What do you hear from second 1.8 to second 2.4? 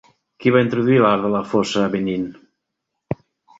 a Benín?